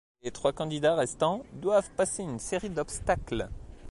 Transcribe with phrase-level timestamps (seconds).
[0.23, 3.49] Les trois candidats restants doivent passer une série d'obstacles.